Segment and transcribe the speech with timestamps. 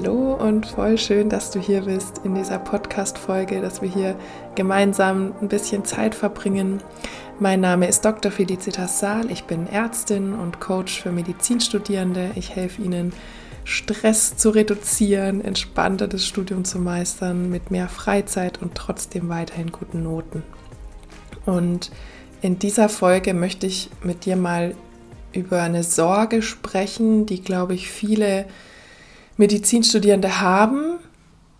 [0.00, 4.16] Hallo und voll schön, dass du hier bist in dieser Podcast-Folge, dass wir hier
[4.54, 6.80] gemeinsam ein bisschen Zeit verbringen.
[7.40, 8.30] Mein Name ist Dr.
[8.30, 9.28] Felicitas Saal.
[9.28, 12.30] Ich bin Ärztin und Coach für Medizinstudierende.
[12.36, 13.12] Ich helfe ihnen,
[13.64, 20.04] Stress zu reduzieren, entspannter das Studium zu meistern, mit mehr Freizeit und trotzdem weiterhin guten
[20.04, 20.44] Noten.
[21.44, 21.90] Und
[22.40, 24.76] in dieser Folge möchte ich mit dir mal
[25.32, 28.46] über eine Sorge sprechen, die, glaube ich, viele
[29.38, 30.98] Medizinstudierende haben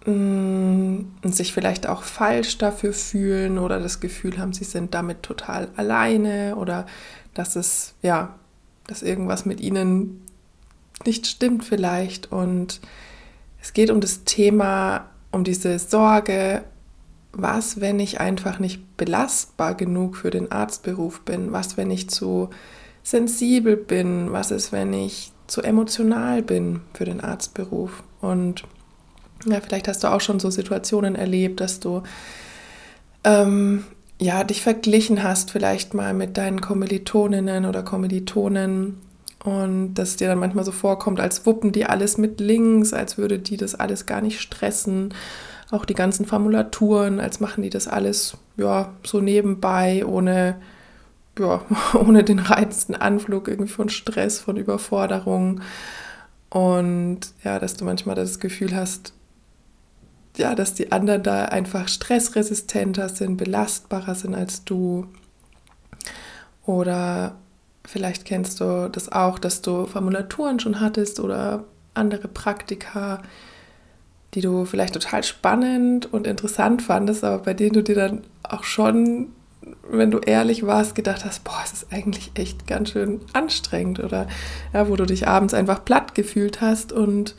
[0.05, 5.23] mm, und sich vielleicht auch falsch dafür fühlen oder das Gefühl haben, sie sind damit
[5.23, 6.87] total alleine oder
[7.35, 8.35] dass es, ja,
[8.87, 10.23] dass irgendwas mit ihnen
[11.07, 12.33] nicht stimmt vielleicht.
[12.33, 12.81] Und
[13.63, 16.65] es geht um das Thema, um diese Sorge,
[17.33, 21.53] was, wenn ich einfach nicht belastbar genug für den Arztberuf bin?
[21.53, 22.51] Was, wenn ich zu
[23.05, 24.33] sensibel bin?
[24.33, 28.05] Was ist, wenn ich zu emotional bin für den Arztberuf.
[28.21, 28.63] Und
[29.47, 32.03] ja, vielleicht hast du auch schon so Situationen erlebt, dass du
[33.25, 33.85] ähm,
[34.21, 39.01] ja, dich verglichen hast, vielleicht mal mit deinen Kommilitoninnen oder Kommilitonen
[39.45, 43.39] und dass dir dann manchmal so vorkommt, als wuppen die alles mit links, als würde
[43.39, 45.15] die das alles gar nicht stressen.
[45.71, 50.57] Auch die ganzen Formulaturen, als machen die das alles ja so nebenbei, ohne
[51.39, 51.63] ja,
[51.95, 55.61] ohne den reizenden Anflug irgendwie von Stress, von Überforderung.
[56.51, 59.13] Und ja, dass du manchmal das Gefühl hast,
[60.37, 65.07] ja, dass die anderen da einfach stressresistenter sind, belastbarer sind als du.
[66.65, 67.35] Oder
[67.85, 73.23] vielleicht kennst du das auch, dass du Formulaturen schon hattest oder andere Praktika,
[74.35, 78.65] die du vielleicht total spannend und interessant fandest, aber bei denen du dir dann auch
[78.65, 79.33] schon
[79.91, 84.27] wenn du ehrlich warst, gedacht hast, boah, es ist eigentlich echt ganz schön anstrengend oder
[84.73, 87.35] ja, wo du dich abends einfach platt gefühlt hast und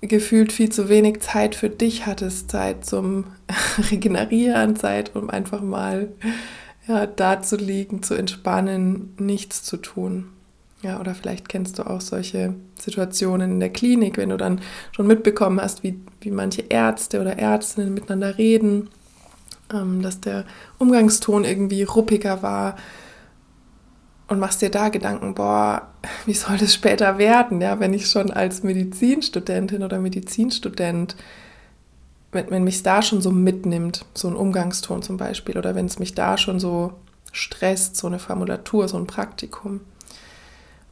[0.00, 3.24] gefühlt viel zu wenig Zeit für dich hattest, Zeit zum
[3.90, 6.08] Regenerieren, Zeit, um einfach mal
[6.86, 10.28] ja, da zu liegen, zu entspannen, nichts zu tun.
[10.82, 14.60] Ja, oder vielleicht kennst du auch solche Situationen in der Klinik, wenn du dann
[14.92, 18.90] schon mitbekommen hast, wie, wie manche Ärzte oder Ärztinnen miteinander reden
[19.74, 20.44] ähm, dass der
[20.78, 22.76] Umgangston irgendwie ruppiger war.
[24.26, 25.88] Und machst dir da Gedanken, boah,
[26.26, 31.16] wie soll das später werden, ja, wenn ich schon als Medizinstudentin oder Medizinstudent,
[32.32, 35.98] wenn, wenn mich da schon so mitnimmt, so ein Umgangston zum Beispiel, oder wenn es
[35.98, 36.94] mich da schon so
[37.32, 39.80] stresst, so eine Formulatur, so ein Praktikum.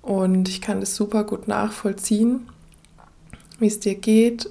[0.03, 2.49] Und ich kann das super gut nachvollziehen,
[3.59, 4.51] wie es dir geht,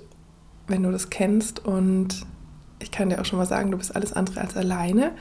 [0.68, 1.66] wenn du das kennst.
[1.66, 2.25] Und
[2.81, 5.12] ich kann dir auch schon mal sagen, du bist alles andere als alleine.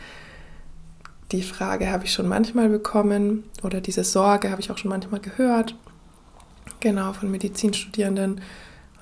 [1.32, 5.20] Die Frage habe ich schon manchmal bekommen oder diese Sorge habe ich auch schon manchmal
[5.20, 5.76] gehört.
[6.80, 8.40] Genau, von Medizinstudierenden.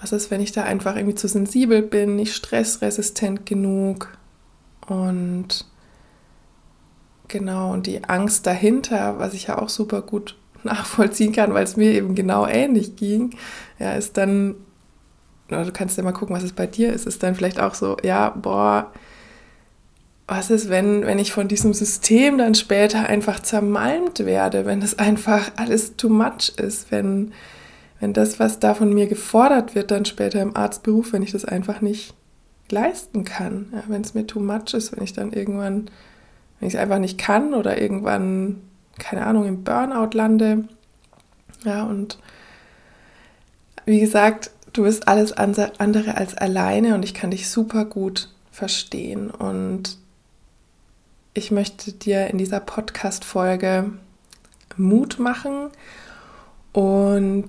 [0.00, 4.16] Was ist, wenn ich da einfach irgendwie zu sensibel bin, nicht stressresistent genug?
[4.86, 5.66] Und
[7.28, 11.76] genau, und die Angst dahinter, was ich ja auch super gut nachvollziehen kann, weil es
[11.76, 13.36] mir eben genau ähnlich ging,
[13.78, 14.56] ja, ist dann
[15.48, 17.74] oder du kannst ja mal gucken, was es bei dir ist, ist dann vielleicht auch
[17.74, 18.92] so, ja, boah,
[20.26, 24.98] was ist, wenn, wenn ich von diesem System dann später einfach zermalmt werde, wenn das
[24.98, 27.32] einfach alles too much ist, wenn,
[27.98, 31.46] wenn das, was da von mir gefordert wird, dann später im Arztberuf, wenn ich das
[31.46, 32.14] einfach nicht
[32.70, 35.90] leisten kann, ja, wenn es mir too much ist, wenn ich dann irgendwann,
[36.60, 38.60] wenn ich es einfach nicht kann oder irgendwann,
[38.98, 40.64] keine Ahnung, im Burnout lande,
[41.64, 42.18] ja, und
[43.86, 49.28] wie gesagt, du bist alles andere als alleine und ich kann dich super gut verstehen.
[49.28, 49.98] Und
[51.34, 53.90] ich möchte dir in dieser Podcast-Folge
[54.76, 55.70] Mut machen
[56.72, 57.48] und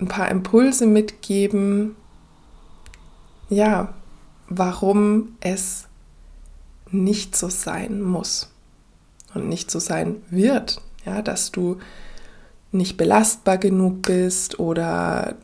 [0.00, 1.94] ein paar Impulse mitgeben,
[3.48, 3.94] ja,
[4.48, 5.86] warum es
[6.90, 8.50] nicht so sein muss
[9.34, 11.78] und nicht so sein wird, ja, dass du
[12.72, 15.36] nicht belastbar genug bist oder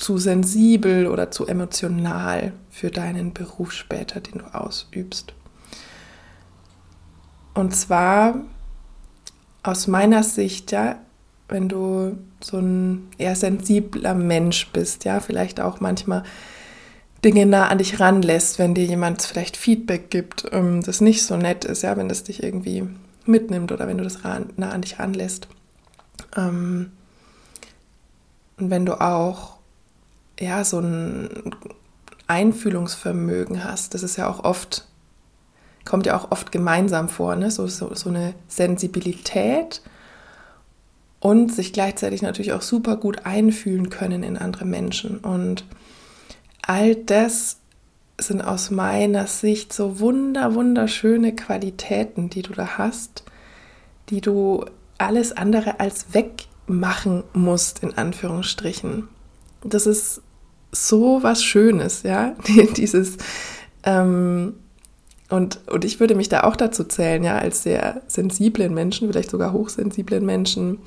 [0.00, 5.34] zu sensibel oder zu emotional für deinen Beruf später, den du ausübst.
[7.52, 8.36] Und zwar
[9.62, 10.98] aus meiner Sicht, ja,
[11.48, 16.22] wenn du so ein eher sensibler Mensch bist, ja, vielleicht auch manchmal
[17.22, 21.36] Dinge nah an dich ranlässt, wenn dir jemand vielleicht Feedback gibt, ähm, das nicht so
[21.36, 22.88] nett ist, ja, wenn das dich irgendwie
[23.26, 24.20] mitnimmt oder wenn du das
[24.56, 25.48] nah an dich ranlässt.
[26.34, 26.92] Ähm,
[28.56, 29.59] und wenn du auch
[30.40, 31.54] ja, so ein
[32.26, 33.94] Einfühlungsvermögen hast.
[33.94, 34.86] Das ist ja auch oft,
[35.84, 37.50] kommt ja auch oft gemeinsam vor, ne?
[37.50, 39.82] so, so, so eine Sensibilität
[41.20, 45.18] und sich gleichzeitig natürlich auch super gut einfühlen können in andere Menschen.
[45.18, 45.64] Und
[46.62, 47.58] all das
[48.18, 53.24] sind aus meiner Sicht so wunder, wunderschöne Qualitäten, die du da hast,
[54.08, 54.64] die du
[54.98, 59.08] alles andere als wegmachen musst, in Anführungsstrichen.
[59.62, 60.22] Das ist
[60.72, 62.34] so was Schönes, ja,
[62.76, 63.16] dieses,
[63.84, 64.54] ähm,
[65.28, 69.30] und, und ich würde mich da auch dazu zählen, ja, als sehr sensiblen Menschen, vielleicht
[69.30, 70.78] sogar hochsensiblen Menschen,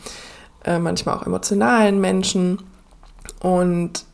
[0.65, 2.59] äh, manchmal auch emotionalen Menschen.
[3.39, 4.05] Und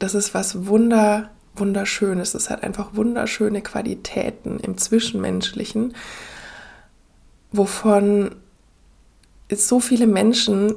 [0.00, 2.34] das ist was Wunder, Wunderschönes.
[2.34, 5.94] Es hat einfach wunderschöne Qualitäten im Zwischenmenschlichen,
[7.52, 8.34] wovon
[9.50, 10.74] so viele Menschen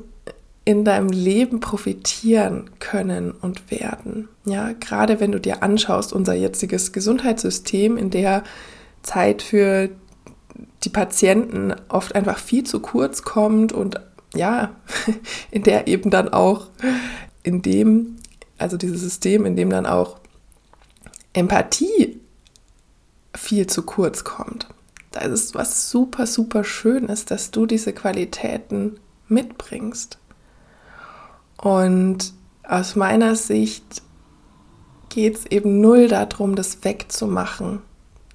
[0.69, 4.29] in deinem Leben profitieren können und werden.
[4.45, 8.43] Ja, gerade wenn du dir anschaust, unser jetziges Gesundheitssystem, in der
[9.01, 9.89] Zeit für
[10.83, 13.99] die Patienten oft einfach viel zu kurz kommt und
[14.35, 14.75] ja,
[15.49, 16.67] in der eben dann auch
[17.41, 18.17] in dem,
[18.59, 20.19] also dieses System, in dem dann auch
[21.33, 22.19] Empathie
[23.35, 24.67] viel zu kurz kommt.
[25.09, 30.19] Da ist es was super, super Schönes, dass du diese Qualitäten mitbringst.
[31.61, 32.33] Und
[32.63, 34.01] aus meiner Sicht
[35.09, 37.81] geht es eben null darum, das wegzumachen,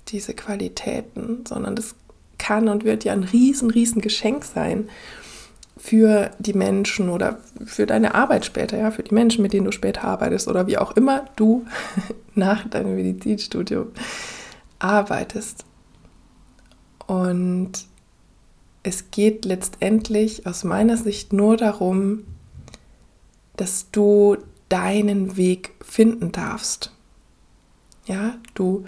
[0.08, 1.94] diese Qualitäten, sondern das
[2.36, 4.88] kann und wird ja ein riesen, riesen Geschenk sein
[5.76, 9.72] für die Menschen oder für deine Arbeit später, ja, für die Menschen, mit denen du
[9.72, 11.64] später arbeitest oder wie auch immer du
[12.34, 13.88] nach deinem Medizinstudium
[14.78, 15.64] arbeitest.
[17.06, 17.72] Und
[18.82, 22.24] es geht letztendlich aus meiner Sicht nur darum,
[23.56, 24.36] dass du
[24.68, 26.92] deinen Weg finden darfst.
[28.06, 28.84] Ja, du,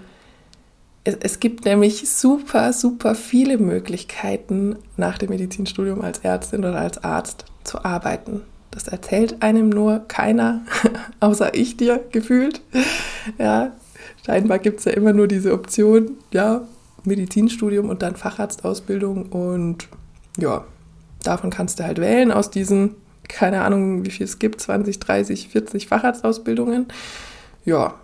[1.04, 7.44] es, gibt nämlich super, super viele Möglichkeiten, nach dem Medizinstudium als Ärztin oder als Arzt
[7.64, 8.42] zu arbeiten.
[8.72, 10.62] Das erzählt einem nur keiner,
[11.20, 12.60] außer ich dir gefühlt.
[13.38, 13.72] Ja,
[14.24, 16.62] scheinbar gibt es ja immer nur diese Option, ja,
[17.04, 19.88] Medizinstudium und dann Facharztausbildung und
[20.36, 20.64] ja,
[21.22, 22.96] davon kannst du halt wählen aus diesen
[23.28, 26.86] keine Ahnung, wie viel es gibt, 20, 30, 40 Facharztausbildungen.
[27.64, 27.94] Ja,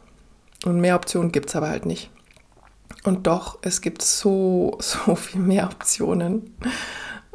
[0.64, 2.10] und mehr Optionen gibt es aber halt nicht.
[3.04, 6.54] Und doch, es gibt so, so viel mehr Optionen.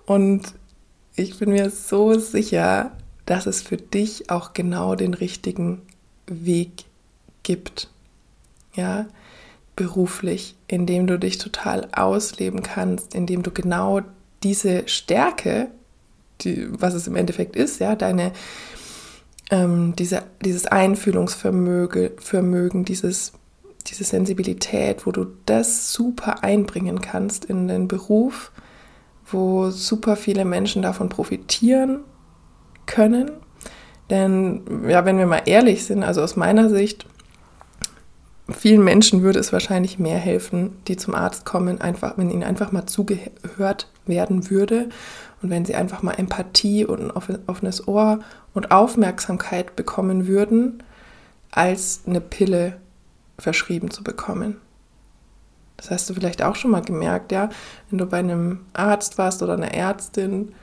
[0.05, 0.53] Und
[1.15, 2.91] ich bin mir so sicher,
[3.25, 5.81] dass es für dich auch genau den richtigen
[6.27, 6.85] Weg
[7.43, 7.89] gibt.
[8.73, 9.07] Ja,
[9.75, 14.01] beruflich, in dem du dich total ausleben kannst, in dem du genau
[14.43, 15.69] diese Stärke,
[16.41, 18.31] die, was es im Endeffekt ist, ja, deine,
[19.49, 23.33] ähm, diese, dieses Einfühlungsvermögen, Vermögen, dieses,
[23.87, 28.51] diese Sensibilität, wo du das super einbringen kannst in den Beruf,
[29.25, 32.01] wo super viele Menschen davon profitieren
[32.85, 33.31] können.
[34.09, 37.05] Denn, ja, wenn wir mal ehrlich sind, also aus meiner Sicht,
[38.49, 42.71] vielen Menschen würde es wahrscheinlich mehr helfen, die zum Arzt kommen, einfach, wenn ihnen einfach
[42.71, 44.89] mal zugehört werden würde
[45.41, 48.19] und wenn sie einfach mal Empathie und ein offenes Ohr
[48.53, 50.83] und Aufmerksamkeit bekommen würden,
[51.51, 52.77] als eine Pille
[53.37, 54.57] verschrieben zu bekommen.
[55.75, 57.49] Das hast du vielleicht auch schon mal gemerkt, ja,
[57.89, 60.53] wenn du bei einem Arzt warst oder einer Ärztin,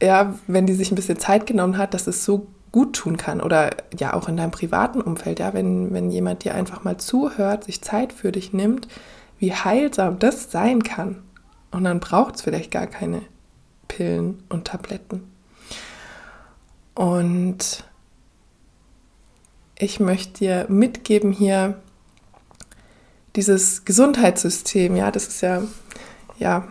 [0.00, 3.40] ja, wenn die sich ein bisschen Zeit genommen hat, dass es so gut tun kann
[3.40, 7.64] oder ja auch in deinem privaten Umfeld, ja, wenn, wenn jemand dir einfach mal zuhört,
[7.64, 8.88] sich Zeit für dich nimmt,
[9.38, 11.22] wie heilsam das sein kann.
[11.70, 13.22] Und dann braucht es vielleicht gar keine
[13.88, 15.22] Pillen und Tabletten.
[16.94, 17.84] Und
[19.78, 21.74] ich möchte dir mitgeben hier
[23.36, 25.62] dieses Gesundheitssystem, ja, das ist ja,
[26.38, 26.68] ja,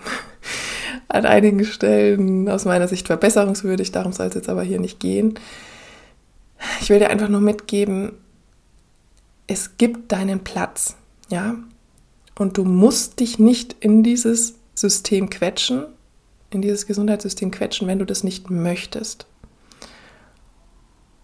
[1.07, 5.39] an einigen Stellen aus meiner Sicht verbesserungswürdig, darum soll es jetzt aber hier nicht gehen.
[6.81, 8.13] Ich will dir einfach nur mitgeben,
[9.47, 10.95] es gibt deinen Platz,
[11.29, 11.55] ja,
[12.37, 15.85] und du musst dich nicht in dieses System quetschen,
[16.51, 19.27] in dieses Gesundheitssystem quetschen, wenn du das nicht möchtest.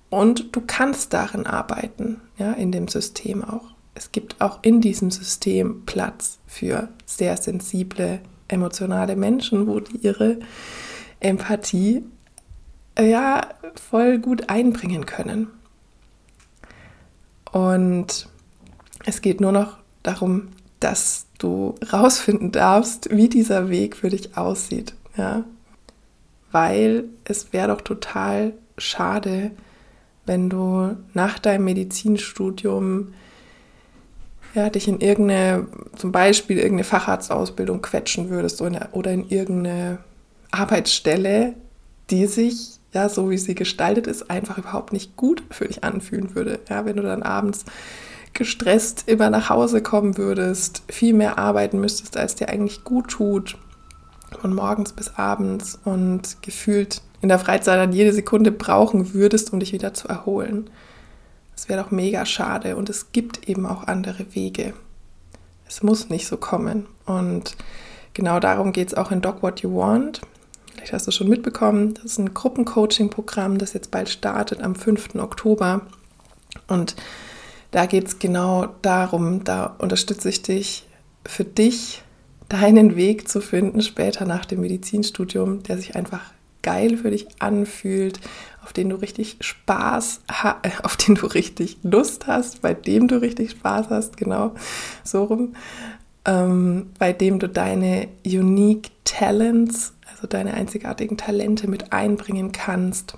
[0.10, 3.74] Und du kannst darin arbeiten, ja, in dem System auch.
[3.96, 10.40] Es gibt auch in diesem System Platz für sehr sensible, emotionale Menschen, wo die ihre
[11.20, 12.04] Empathie
[13.00, 13.42] ja
[13.90, 15.48] voll gut einbringen können.
[17.52, 18.28] Und
[19.06, 20.50] es geht nur noch darum,
[20.80, 25.44] dass du rausfinden darfst, wie dieser Weg für dich aussieht ja,
[26.52, 29.52] weil es wäre doch total schade,
[30.26, 33.14] wenn du nach deinem Medizinstudium
[34.54, 40.00] ja, dich in irgendeine, zum Beispiel irgendeine Facharztausbildung quetschen würdest oder in irgendeine
[40.52, 41.54] Arbeitsstelle,
[42.10, 46.34] die sich ja, so wie sie gestaltet ist, einfach überhaupt nicht gut für dich anfühlen
[46.34, 46.60] würde.
[46.70, 47.66] Ja, wenn du dann abends
[48.34, 53.58] gestresst immer nach Hause kommen würdest, viel mehr arbeiten müsstest, als dir eigentlich gut tut,
[54.42, 59.60] von morgens bis abends und gefühlt in der Freizeit dann jede Sekunde brauchen würdest, um
[59.60, 60.70] dich wieder zu erholen.
[61.56, 64.74] Das wäre doch mega schade und es gibt eben auch andere Wege.
[65.68, 67.56] Es muss nicht so kommen und
[68.14, 70.22] genau darum geht es auch in Dog What You Want.
[70.76, 75.16] Vielleicht hast du schon mitbekommen, das ist ein Gruppencoaching-Programm, das jetzt bald startet am 5.
[75.16, 75.82] Oktober.
[76.68, 76.96] Und
[77.72, 80.86] da geht es genau darum, da unterstütze ich dich,
[81.26, 82.04] für dich
[82.50, 86.22] deinen Weg zu finden, später nach dem Medizinstudium, der sich einfach
[86.62, 88.20] geil für dich anfühlt,
[88.64, 90.22] auf den du richtig Spaß,
[90.84, 94.56] auf den du richtig Lust hast, bei dem du richtig Spaß hast, genau
[95.04, 95.56] so rum,
[96.26, 99.94] ähm, bei dem du deine unique Talents,
[100.26, 103.18] deine einzigartigen Talente mit einbringen kannst,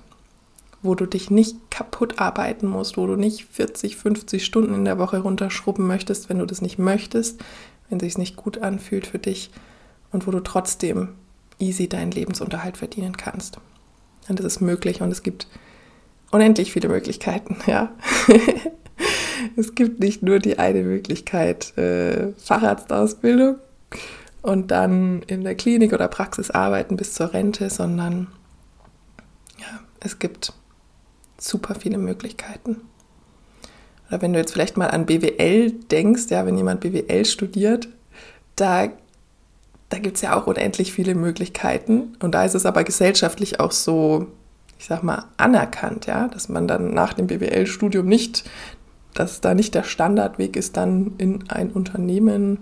[0.82, 4.98] wo du dich nicht kaputt arbeiten musst, wo du nicht 40, 50 Stunden in der
[4.98, 7.40] Woche runterschrubben möchtest, wenn du das nicht möchtest,
[7.88, 9.50] wenn es sich nicht gut anfühlt für dich
[10.12, 11.10] und wo du trotzdem
[11.58, 13.58] easy deinen Lebensunterhalt verdienen kannst.
[14.28, 15.48] Und das ist möglich und es gibt
[16.30, 17.90] unendlich viele Möglichkeiten, ja.
[19.56, 23.56] es gibt nicht nur die eine Möglichkeit, äh, Facharztausbildung
[24.42, 28.28] und dann in der Klinik oder Praxis arbeiten bis zur Rente, sondern
[29.58, 30.52] ja, es gibt
[31.38, 32.76] super viele Möglichkeiten.
[34.08, 37.88] Oder wenn du jetzt vielleicht mal an BWL denkst, ja, wenn jemand BWL studiert,
[38.56, 38.88] da,
[39.88, 42.16] da gibt es ja auch unendlich viele Möglichkeiten.
[42.20, 44.26] Und da ist es aber gesellschaftlich auch so,
[44.78, 48.48] ich sag mal, anerkannt, ja, dass man dann nach dem BWL-Studium nicht,
[49.14, 52.58] dass da nicht der Standardweg ist, dann in ein Unternehmen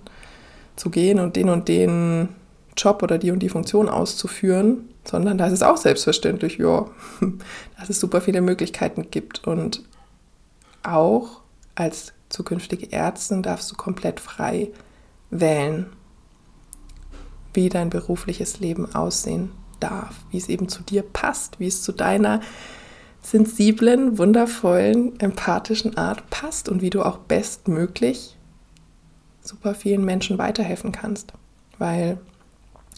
[0.76, 2.28] zu gehen und den und den
[2.76, 6.86] Job oder die und die Funktion auszuführen, sondern da ist es auch selbstverständlich, ja,
[7.78, 9.46] dass es super viele Möglichkeiten gibt.
[9.46, 9.82] Und
[10.82, 11.40] auch
[11.74, 14.68] als zukünftige Ärztin darfst du komplett frei
[15.30, 15.86] wählen,
[17.54, 21.92] wie dein berufliches Leben aussehen darf, wie es eben zu dir passt, wie es zu
[21.92, 22.40] deiner
[23.22, 28.36] sensiblen, wundervollen, empathischen Art passt und wie du auch bestmöglich
[29.46, 31.32] super vielen Menschen weiterhelfen kannst.
[31.78, 32.18] Weil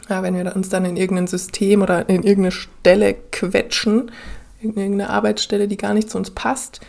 [0.08, 4.10] ja, wenn wir uns dann in irgendein System oder in irgendeine Stelle quetschen,
[4.60, 6.80] in irgendeine Arbeitsstelle, die gar nicht zu uns passt,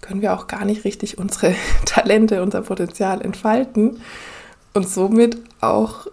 [0.00, 4.00] können wir auch gar nicht richtig unsere Talente, unser Potenzial entfalten
[4.74, 6.06] und somit auch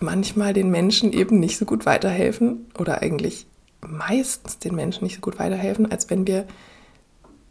[0.00, 3.46] manchmal den Menschen eben nicht so gut weiterhelfen oder eigentlich
[3.80, 6.46] meistens den Menschen nicht so gut weiterhelfen, als wenn wir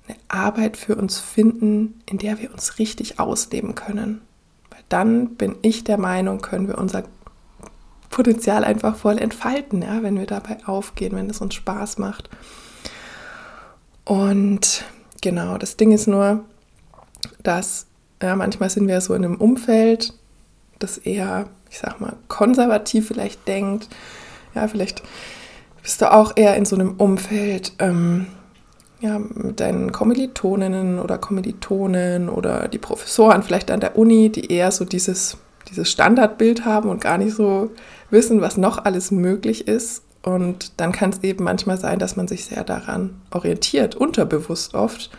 [0.08, 4.22] eine Arbeit für uns finden, in der wir uns richtig ausleben können.
[4.90, 7.04] Dann bin ich der Meinung, können wir unser
[8.10, 12.30] Potenzial einfach voll entfalten, ja, wenn wir dabei aufgehen, wenn es uns Spaß macht.
[14.04, 14.84] Und
[15.22, 16.44] genau, das Ding ist nur,
[17.44, 17.86] dass
[18.22, 20.14] ja, manchmal sind wir so in einem Umfeld,
[20.80, 23.88] das eher, ich sag mal, konservativ vielleicht denkt.
[24.56, 25.04] Ja, vielleicht
[25.82, 28.28] bist du auch eher in so einem Umfeld, ähm,
[29.00, 34.72] ja, mit deinen Kommilitoninnen oder Kommilitonen oder die Professoren vielleicht an der Uni, die eher
[34.72, 35.38] so dieses,
[35.70, 37.72] dieses Standardbild haben und gar nicht so
[38.10, 40.04] wissen, was noch alles möglich ist.
[40.22, 45.10] Und dann kann es eben manchmal sein, dass man sich sehr daran orientiert, unterbewusst oft,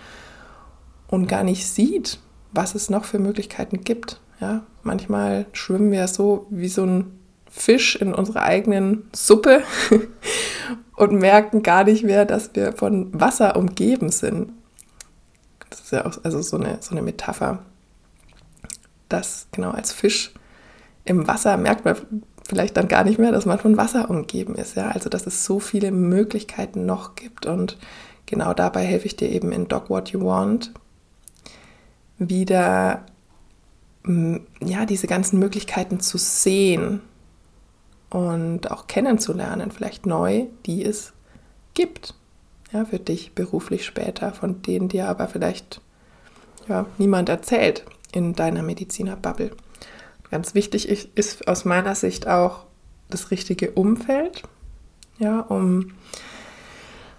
[1.08, 2.20] und gar nicht sieht,
[2.52, 4.20] was es noch für Möglichkeiten gibt.
[4.40, 7.18] Ja, manchmal schwimmen wir so wie so ein
[7.50, 9.62] Fisch in unserer eigenen Suppe
[11.00, 14.50] und merken gar nicht mehr, dass wir von Wasser umgeben sind.
[15.70, 17.60] Das ist ja auch also so eine, so eine Metapher,
[19.08, 20.34] dass genau als Fisch
[21.06, 21.96] im Wasser merkt man
[22.46, 24.76] vielleicht dann gar nicht mehr, dass man von Wasser umgeben ist.
[24.76, 24.88] Ja?
[24.88, 27.46] Also dass es so viele Möglichkeiten noch gibt.
[27.46, 27.78] Und
[28.26, 30.70] genau dabei helfe ich dir eben in Dog What You Want
[32.18, 33.06] wieder
[34.04, 37.00] ja, diese ganzen Möglichkeiten zu sehen
[38.10, 41.12] und auch kennenzulernen, vielleicht neu, die es
[41.74, 42.14] gibt.
[42.72, 45.80] Ja, für dich beruflich später, von denen dir aber vielleicht
[46.68, 49.50] ja, niemand erzählt in deiner Medizinerbubble.
[50.30, 52.64] Ganz wichtig ist aus meiner Sicht auch
[53.08, 54.42] das richtige Umfeld,
[55.18, 55.92] ja, um,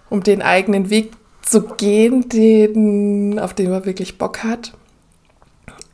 [0.08, 4.72] um den eigenen Weg zu gehen, den, auf den man wirklich Bock hat.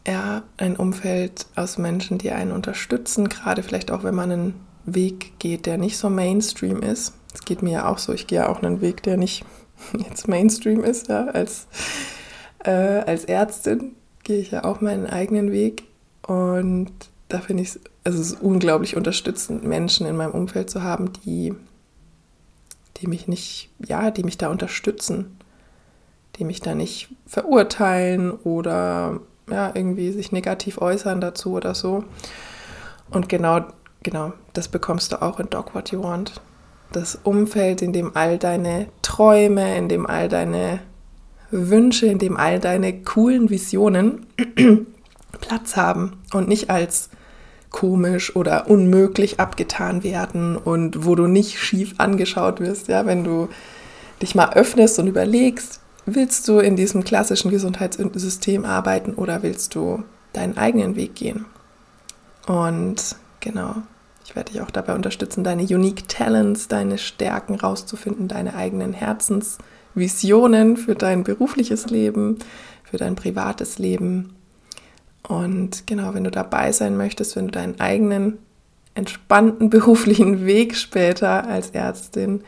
[0.06, 5.38] Ja, ein Umfeld aus Menschen, die einen unterstützen, gerade vielleicht auch, wenn man einen Weg
[5.38, 7.14] geht, der nicht so Mainstream ist.
[7.34, 9.44] Es geht mir ja auch so, ich gehe ja auch einen Weg, der nicht
[9.98, 11.66] jetzt Mainstream ist, ja, als,
[12.64, 13.92] äh, als Ärztin
[14.24, 15.84] gehe ich ja auch meinen eigenen Weg
[16.22, 16.90] und
[17.28, 17.78] da finde ich
[18.08, 21.54] also es ist unglaublich unterstützend, Menschen in meinem Umfeld zu haben, die,
[22.96, 25.38] die mich nicht, ja, die mich da unterstützen,
[26.36, 32.02] die mich da nicht verurteilen oder ja, irgendwie sich negativ äußern dazu oder so.
[33.10, 33.66] Und genau,
[34.02, 36.40] genau, das bekommst du auch in Dog What You Want.
[36.92, 40.80] Das Umfeld, in dem all deine Träume, in dem all deine
[41.50, 44.26] Wünsche, in dem all deine coolen Visionen
[45.40, 47.10] Platz haben und nicht als
[47.70, 53.48] komisch oder unmöglich abgetan werden und wo du nicht schief angeschaut wirst, ja, wenn du
[54.22, 60.02] dich mal öffnest und überlegst, willst du in diesem klassischen Gesundheitssystem arbeiten oder willst du
[60.32, 61.44] deinen eigenen Weg gehen?
[62.46, 63.76] Und genau,
[64.24, 70.76] ich werde dich auch dabei unterstützen, deine Unique Talents, deine Stärken rauszufinden, deine eigenen Herzensvisionen
[70.76, 72.38] für dein berufliches Leben,
[72.84, 74.34] für dein privates Leben
[75.28, 78.38] und genau, wenn du dabei sein möchtest, wenn du deinen eigenen
[78.94, 82.42] entspannten beruflichen Weg später als Ärztin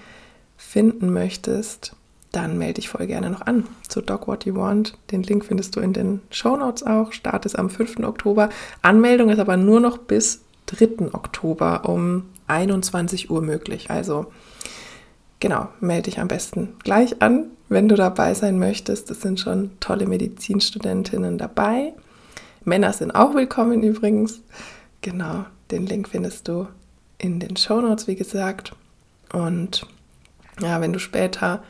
[0.57, 1.95] finden möchtest,
[2.33, 4.97] dann melde dich voll gerne noch an zu Doc What You Want.
[5.11, 7.13] Den Link findest du in den Show Notes auch.
[7.13, 8.01] Start ist am 5.
[8.01, 8.51] Oktober.
[8.83, 11.13] Anmeldung ist aber nur noch bis 3.
[11.13, 13.91] Oktober um 21 Uhr möglich.
[13.91, 14.33] Also
[15.41, 19.11] genau, melde dich am besten gleich an, wenn du dabei sein möchtest.
[19.11, 21.93] Es sind schon tolle Medizinstudentinnen dabei.
[22.65, 24.43] Männer sind auch willkommen übrigens.
[25.01, 26.69] Genau, den Link findest du
[27.19, 28.73] in den Show Notes, wie gesagt.
[29.33, 29.87] Und
[30.61, 31.63] ja, wenn du später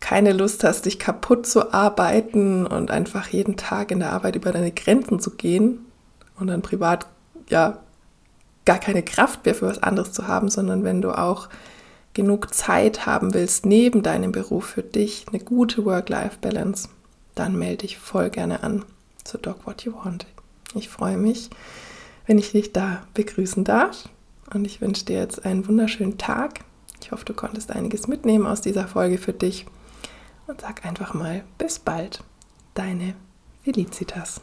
[0.00, 4.52] keine Lust hast, dich kaputt zu arbeiten und einfach jeden Tag in der Arbeit über
[4.52, 5.86] deine Grenzen zu gehen
[6.38, 7.06] und dann privat
[7.48, 7.78] ja
[8.66, 11.48] gar keine Kraft mehr für was anderes zu haben, sondern wenn du auch
[12.12, 16.88] genug Zeit haben willst neben deinem Beruf für dich, eine gute Work-Life-Balance,
[17.34, 18.84] dann melde dich voll gerne an
[19.24, 20.26] zu Dog What You Want.
[20.74, 21.50] Ich freue mich,
[22.26, 24.08] wenn ich dich da begrüßen darf
[24.52, 26.60] und ich wünsche dir jetzt einen wunderschönen Tag.
[27.02, 29.66] Ich hoffe, du konntest einiges mitnehmen aus dieser Folge für dich
[30.46, 32.24] und sag einfach mal bis bald,
[32.74, 33.14] deine
[33.62, 34.40] Felicitas.